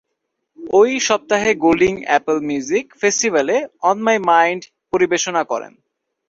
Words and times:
ঐ 0.73 0.81
সপ্তাহে 0.99 1.51
Golding 1.55 1.93
Apple 2.03 2.37
music 2.47 2.85
ফেস্টিভালে 3.01 3.55
"অন 3.81 3.97
মাই 4.01 4.17
মাইন্ড" 4.29 4.61
পরিবেশনা 4.93 5.41
করেন। 5.43 5.73